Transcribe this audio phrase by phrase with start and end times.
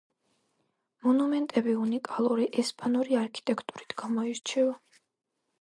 [1.07, 4.77] მონუმენტები უნიკალური, ესპანური არქიტექტურით გამოირჩევა.